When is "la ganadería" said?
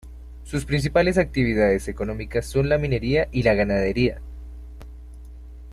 3.43-4.19